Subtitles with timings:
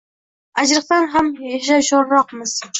[0.61, 2.59] Аjriqdan ham yashovchanroqmiz.